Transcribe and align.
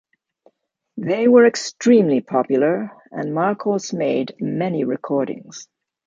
They 0.97 1.27
were 1.27 1.45
extremely 1.45 2.21
popular, 2.21 2.89
and 3.11 3.35
Markos 3.35 3.93
made 3.93 4.33
many 4.39 4.83
recordings. 4.83 5.67